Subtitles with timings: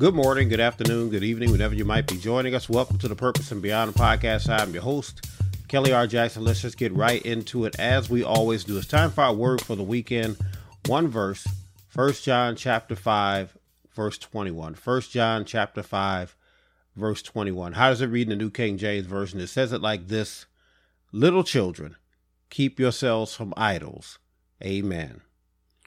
[0.00, 2.68] Good morning, good afternoon, good evening, whenever you might be joining us.
[2.68, 4.48] Welcome to the Purpose and Beyond podcast.
[4.48, 5.28] I'm your host,
[5.66, 6.06] Kelly R.
[6.06, 6.44] Jackson.
[6.44, 8.78] Let's just get right into it as we always do.
[8.78, 10.36] It's time for our word for the weekend.
[10.86, 11.48] One verse,
[11.88, 13.58] First John chapter 5,
[13.92, 14.76] verse 21.
[14.76, 16.36] First John chapter 5,
[16.94, 17.72] verse 21.
[17.72, 19.40] How does it read in the New King James Version?
[19.40, 20.46] It says it like this
[21.10, 21.96] Little children,
[22.50, 24.20] keep yourselves from idols.
[24.62, 25.22] Amen.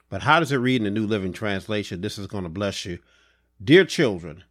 [0.10, 2.02] But how does it read in the New Living Translation?
[2.02, 3.00] This is going to bless you.
[3.64, 4.44] Dear children,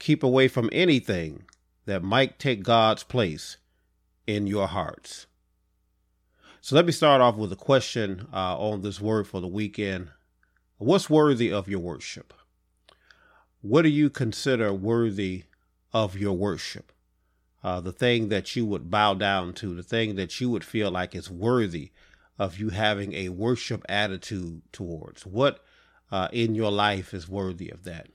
[0.00, 1.44] keep away from anything
[1.86, 3.56] that might take God's place
[4.26, 5.26] in your hearts.
[6.60, 10.08] So let me start off with a question uh, on this word for the weekend.
[10.78, 12.34] What's worthy of your worship?
[13.60, 15.44] What do you consider worthy
[15.92, 16.92] of your worship?
[17.62, 20.90] Uh, the thing that you would bow down to, the thing that you would feel
[20.90, 21.92] like is worthy
[22.40, 25.24] of you having a worship attitude towards.
[25.24, 25.64] What
[26.10, 28.08] uh, in your life is worthy of that?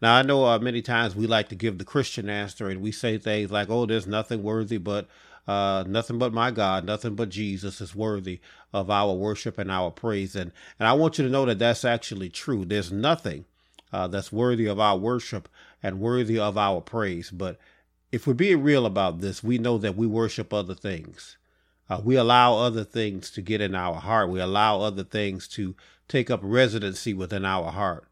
[0.00, 2.92] Now, I know uh, many times we like to give the Christian answer and we
[2.92, 5.08] say things like, oh, there's nothing worthy but
[5.48, 8.40] uh, nothing but my God, nothing but Jesus is worthy
[8.72, 10.36] of our worship and our praise.
[10.36, 12.64] And, and I want you to know that that's actually true.
[12.64, 13.46] There's nothing
[13.92, 15.48] uh, that's worthy of our worship
[15.82, 17.30] and worthy of our praise.
[17.30, 17.58] But
[18.12, 21.36] if we're being real about this, we know that we worship other things.
[21.88, 24.30] Uh, we allow other things to get in our heart.
[24.30, 25.74] We allow other things to
[26.06, 28.06] take up residency within our heart.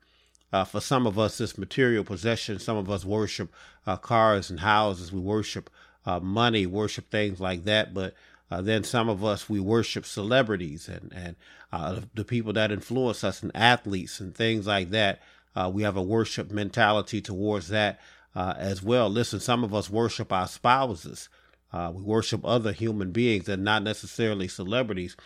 [0.53, 2.59] Uh, for some of us, it's material possession.
[2.59, 3.53] Some of us worship
[3.87, 5.13] uh, cars and houses.
[5.13, 5.69] We worship
[6.07, 7.93] uh, money, worship things like that.
[7.93, 8.15] But
[8.51, 11.37] uh, then some of us, we worship celebrities and, and
[11.71, 15.21] uh, the people that influence us and athletes and things like that.
[15.55, 18.01] Uh, we have a worship mentality towards that
[18.35, 19.11] as well.
[19.11, 21.29] Listen, some of us worship our spouses.
[21.73, 25.17] we worship other human beings and not necessarily celebrities.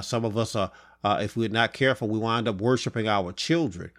[0.00, 0.72] some of us are,
[1.04, 3.90] if we're not careful, we wind up worshiping our children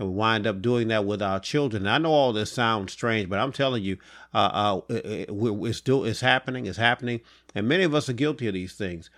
[0.00, 1.86] and we wind up doing that with our children.
[1.86, 3.98] I know all this sounds strange, but I'm telling you,
[4.32, 6.64] uh, uh, it, it's still it's happening.
[6.64, 7.20] It's happening,
[7.54, 9.10] and many of us are guilty of these things.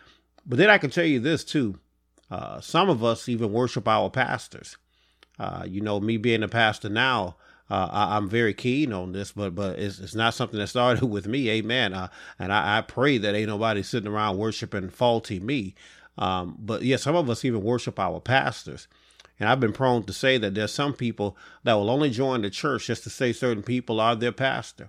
[0.44, 1.78] But then I can tell you this too:
[2.32, 4.76] uh, some of us even worship our pastors.
[5.38, 7.36] Uh, you know, me being a pastor now.
[7.70, 11.04] Uh, I, am very keen on this, but but it's, it's not something that started
[11.08, 11.94] with me, amen.
[11.94, 15.74] Uh, and I, I, pray that ain't nobody sitting around worshiping faulty me.
[16.18, 18.88] Um, but yeah, some of us even worship our pastors.
[19.42, 22.48] And I've been prone to say that there's some people that will only join the
[22.48, 24.88] church just to say certain people are their pastor.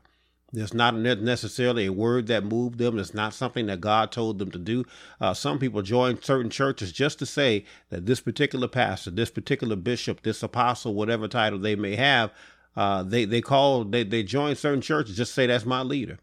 [0.52, 3.00] There's not necessarily a word that moved them.
[3.00, 4.86] It's not something that God told them to do.
[5.20, 9.76] Uh, some people join certain churches just to say that this particular pastor, this particular
[9.76, 12.30] bishop, this apostle, whatever title they may have,
[12.76, 16.20] uh, they they call they they join certain churches just say that's my leader.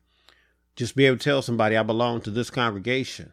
[0.76, 3.32] Just be able to tell somebody I belong to this congregation.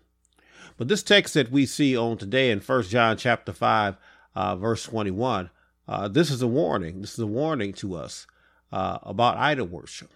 [0.75, 3.96] But this text that we see on today in First John chapter five
[4.38, 5.50] uh, verse 21.
[5.88, 7.02] Uh, this is a warning.
[7.02, 8.28] This is a warning to us
[8.72, 10.12] uh, about idol worship.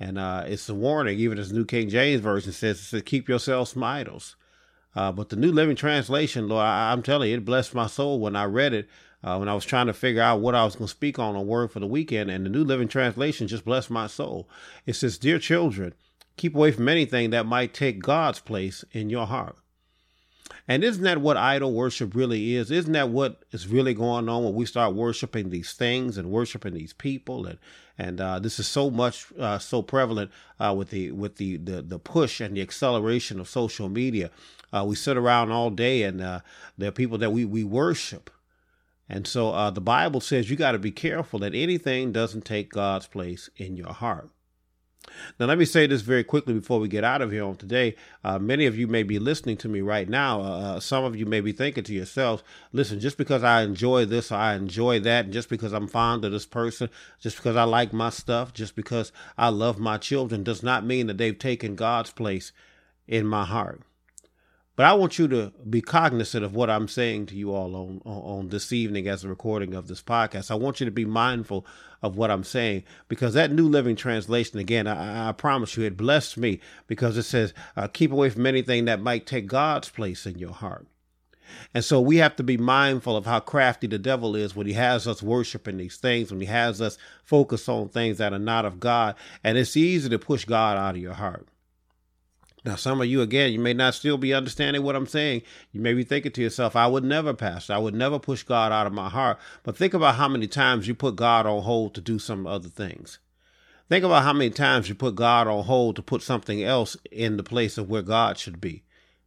[0.00, 3.28] And uh, it's a warning, even as New King James Version says, it says, keep
[3.28, 4.34] yourselves from idols.
[4.96, 8.18] Uh, but the New Living Translation, Lord, I, am telling you, it blessed my soul
[8.18, 8.88] when I read it,
[9.22, 11.36] uh, when I was trying to figure out what I was going to speak on
[11.36, 12.30] a word for the weekend.
[12.30, 14.48] And the New Living Translation just blessed my soul.
[14.84, 15.94] It says, Dear children,
[16.36, 19.56] keep away from anything that might take God's place in your heart.
[20.68, 22.70] And isn't that what idol worship really is?
[22.70, 26.74] Isn't that what is really going on when we start worshiping these things and worshiping
[26.74, 27.46] these people?
[27.46, 27.58] And
[27.96, 31.82] and uh, this is so much uh, so prevalent uh, with the with the, the
[31.82, 34.30] the push and the acceleration of social media.
[34.72, 36.40] Uh, we sit around all day, and uh,
[36.76, 38.30] there are people that we we worship.
[39.08, 42.72] And so uh, the Bible says you got to be careful that anything doesn't take
[42.72, 44.30] God's place in your heart.
[45.38, 47.96] Now, let me say this very quickly before we get out of here on today.
[48.22, 50.40] Uh, many of you may be listening to me right now.
[50.40, 52.42] Uh, uh, some of you may be thinking to yourselves,
[52.72, 56.24] listen, just because I enjoy this or I enjoy that, and just because I'm fond
[56.24, 60.42] of this person, just because I like my stuff, just because I love my children,
[60.42, 62.52] does not mean that they've taken God's place
[63.06, 63.82] in my heart.
[64.76, 68.02] But I want you to be cognizant of what I'm saying to you all on,
[68.04, 70.50] on, this evening as a recording of this podcast.
[70.50, 71.64] I want you to be mindful
[72.02, 75.96] of what I'm saying because that New Living Translation, again, I, I promise you, it
[75.96, 80.26] blessed me because it says, uh, keep away from anything that might take God's place
[80.26, 80.88] in your heart.
[81.72, 84.72] And so we have to be mindful of how crafty the devil is when he
[84.72, 88.64] has us worshiping these things, when he has us focus on things that are not
[88.64, 89.14] of God.
[89.44, 91.46] And it's easy to push God out of your heart.
[92.64, 95.42] Now, some of you, again, you may not still be understanding what I'm saying.
[95.72, 97.68] You may be thinking to yourself, I would never pass.
[97.68, 99.38] I would never push God out of my heart.
[99.62, 102.70] But think about how many times you put God on hold to do some other
[102.70, 103.18] things.
[103.90, 107.36] Think about how many times you put God on hold to put something else in
[107.36, 108.82] the place of where God should be.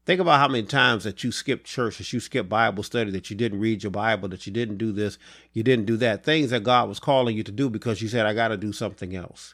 [0.08, 3.30] Think about how many times that you skipped church, that you skipped Bible study, that
[3.30, 5.20] you didn't read your Bible, that you didn't do this,
[5.54, 6.24] you didn't do that.
[6.24, 8.72] Things that God was calling you to do because you said, I got to do
[8.72, 9.54] something else.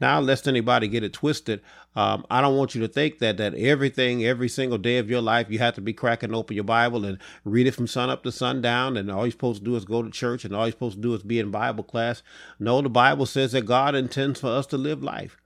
[0.00, 1.60] Now, lest anybody get it twisted,
[1.94, 5.20] um, I don't want you to think that that everything, every single day of your
[5.20, 8.22] life, you have to be cracking open your Bible and read it from sun up
[8.22, 10.72] to sundown, and all you're supposed to do is go to church, and all you're
[10.72, 12.22] supposed to do is be in Bible class.
[12.58, 15.36] No, the Bible says that God intends for us to live life.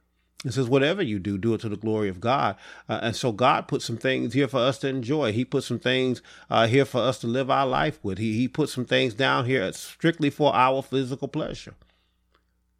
[0.44, 2.56] It says, whatever you do, do it to the glory of God.
[2.88, 5.32] Uh, and so God put some things here for us to enjoy.
[5.32, 8.19] He put some things uh, here for us to live our life with.
[8.19, 11.74] He, he put some things down here strictly for our physical pleasure.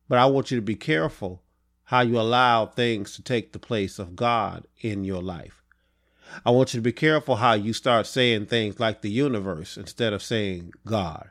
[0.09, 1.43] But I want you to be careful
[1.85, 5.63] how you allow things to take the place of God in your life.
[6.45, 10.13] I want you to be careful how you start saying things like the universe instead
[10.13, 11.31] of saying God.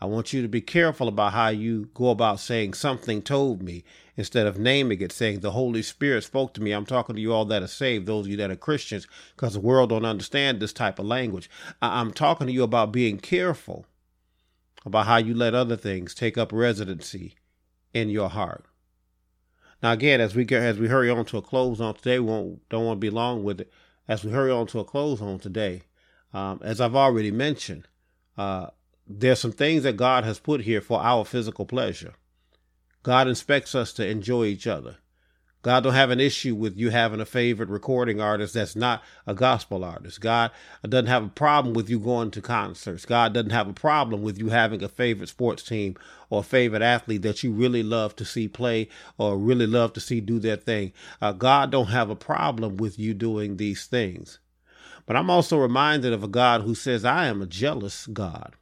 [0.00, 3.84] I want you to be careful about how you go about saying something told me
[4.16, 6.72] instead of naming it, saying the Holy Spirit spoke to me.
[6.72, 9.54] I'm talking to you all that are saved, those of you that are Christians, because
[9.54, 11.48] the world don't understand this type of language.
[11.80, 13.86] I'm talking to you about being careful
[14.84, 17.36] about how you let other things take up residency
[17.92, 18.64] in your heart.
[19.82, 22.26] Now, again, as we get as we hurry on to a close on today, we
[22.26, 23.72] won't, don't want to be long with it.
[24.06, 25.82] As we hurry on to a close on today,
[26.32, 27.88] um, as I've already mentioned,
[28.38, 28.68] uh,
[29.06, 32.14] there's some things that God has put here for our physical pleasure.
[33.02, 34.98] God inspects us to enjoy each other.
[35.62, 39.34] God don't have an issue with you having a favorite recording artist that's not a
[39.34, 40.20] gospel artist.
[40.20, 40.50] God
[40.82, 43.06] doesn't have a problem with you going to concerts.
[43.06, 45.96] God doesn't have a problem with you having a favorite sports team
[46.30, 48.88] or a favorite athlete that you really love to see play
[49.18, 50.92] or really love to see do their thing.
[51.20, 54.40] Uh, God don't have a problem with you doing these things.
[55.06, 58.56] But I'm also reminded of a God who says, I am a jealous God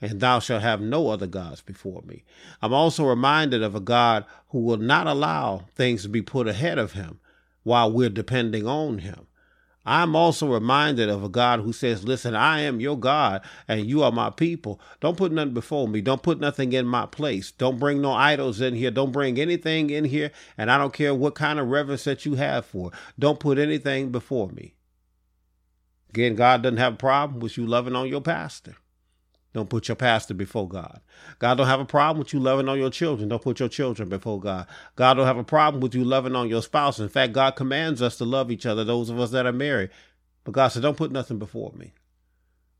[0.00, 2.24] and thou shalt have no other gods before me.
[2.60, 6.78] I'm also reminded of a God who will not allow things to be put ahead
[6.78, 7.20] of him
[7.62, 9.26] while we're depending on him.
[9.88, 14.02] I'm also reminded of a God who says, Listen, I am your God and you
[14.02, 14.80] are my people.
[15.00, 16.00] Don't put nothing before me.
[16.00, 17.52] Don't put nothing in my place.
[17.52, 18.90] Don't bring no idols in here.
[18.90, 20.32] Don't bring anything in here.
[20.58, 22.90] And I don't care what kind of reverence that you have for.
[23.16, 24.74] Don't put anything before me.
[26.10, 28.74] Again, God doesn't have a problem with you loving on your pastor.
[29.56, 31.00] Don't put your pastor before God.
[31.38, 33.30] God don't have a problem with you loving on your children.
[33.30, 34.66] Don't put your children before God.
[34.96, 36.98] God don't have a problem with you loving on your spouse.
[36.98, 39.88] In fact, God commands us to love each other, those of us that are married.
[40.44, 41.94] But God said, don't put nothing before me.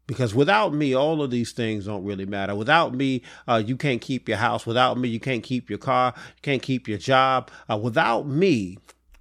[0.06, 2.54] Because without me, all of these things don't really matter.
[2.54, 4.66] Without me, uh, you can't keep your house.
[4.66, 6.12] Without me, you can't keep your car.
[6.14, 7.50] You can't keep your job.
[7.70, 8.76] Uh, without me,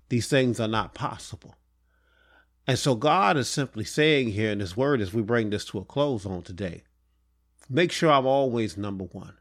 [0.09, 1.55] these things are not possible.
[2.67, 5.77] And so God is simply saying here in His Word as we bring this to
[5.77, 6.83] a close on today
[7.69, 9.38] Make sure I'm always number one.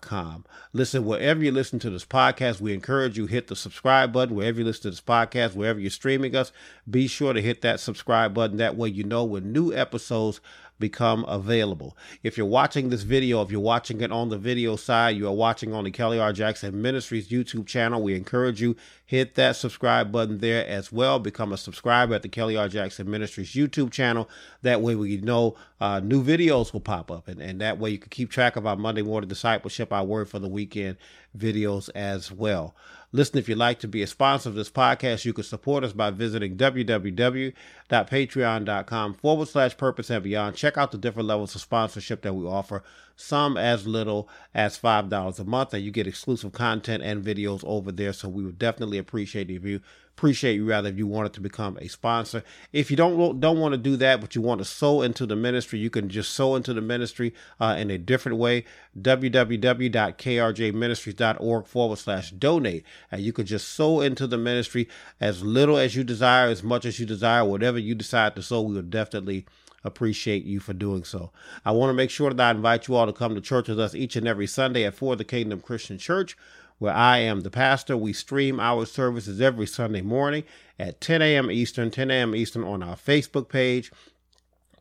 [0.00, 0.44] com.
[0.72, 4.36] Listen, wherever you listen to this podcast, we encourage you hit the subscribe button.
[4.36, 6.52] Wherever you listen to this podcast, wherever you're streaming us,
[6.88, 8.58] be sure to hit that subscribe button.
[8.58, 10.40] That way you know when new episodes
[10.78, 11.96] become available.
[12.22, 15.32] If you're watching this video, if you're watching it on the video side, you are
[15.32, 16.32] watching on the Kelly R.
[16.32, 18.02] Jackson Ministries YouTube channel.
[18.02, 18.76] We encourage you
[19.06, 21.18] hit that subscribe button there as well.
[21.18, 22.68] Become a subscriber at the Kelly R.
[22.68, 24.28] Jackson Ministries YouTube channel.
[24.62, 27.98] That way we know uh, new videos will pop up, and, and that way you
[27.98, 30.96] can keep track of our Monday morning discipleship, our word for the weekend
[31.36, 32.74] videos as well.
[33.14, 35.92] Listen, if you'd like to be a sponsor of this podcast, you can support us
[35.92, 40.56] by visiting www.patreon.com forward slash purpose and beyond.
[40.56, 42.82] Check out the different levels of sponsorship that we offer,
[43.16, 47.92] some as little as $5 a month, and you get exclusive content and videos over
[47.92, 48.12] there.
[48.12, 49.80] So we would definitely appreciate if you
[50.16, 52.44] appreciate you rather if you wanted to become a sponsor.
[52.72, 55.34] If you don't don't want to do that, but you want to sow into the
[55.34, 58.64] ministry, you can just sow into the ministry uh, in a different way.
[59.00, 62.84] www.krjministries.org forward slash donate.
[63.10, 64.88] And you can just sow into the ministry
[65.20, 68.62] as little as you desire, as much as you desire, whatever you decide to sow,
[68.62, 69.46] we will definitely
[69.84, 71.30] appreciate you for doing so.
[71.64, 73.78] I want to make sure that I invite you all to come to church with
[73.78, 76.36] us each and every Sunday at For the Kingdom Christian Church
[76.78, 77.96] where I am the pastor.
[77.96, 80.42] We stream our services every Sunday morning
[80.78, 81.50] at 10 a.m.
[81.50, 82.34] Eastern, 10 a.m.
[82.34, 83.92] Eastern on our Facebook page.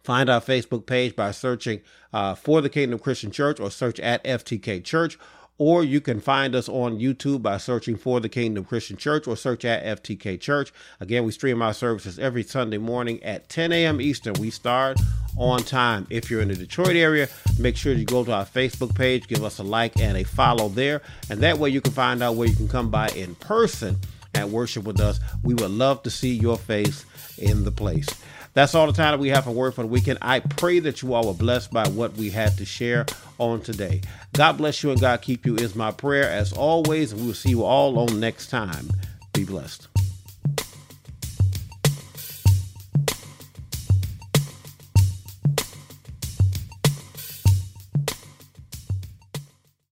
[0.04, 4.24] Find our Facebook page by searching uh, for the Kingdom Christian Church or search at
[4.24, 5.18] FTK Church
[5.58, 9.38] or you can find us on YouTube by searching for the Kingdom Christian Church or
[9.38, 10.74] search at FTK Church.
[11.00, 14.02] Again, we stream our services every Sunday morning at 10 a.m.
[14.02, 14.34] Eastern.
[14.40, 15.00] We start
[15.38, 16.08] on time.
[16.10, 17.28] If you're in the Detroit area,
[17.60, 20.70] make sure you go to our Facebook page, give us a like and a follow
[20.70, 23.98] there, and that way you can find out where you can come by in person
[24.34, 25.20] and worship with us.
[25.44, 27.06] We would love to see your face
[27.38, 28.08] in the place.
[28.54, 30.20] That's all the time that we have for Word for the Weekend.
[30.22, 33.06] I pray that you all were blessed by what we had to share
[33.40, 34.02] on today.
[34.34, 37.12] God bless you and God keep you is my prayer as always.
[37.12, 38.90] And we will see you all on next time.
[39.34, 39.88] Be blessed.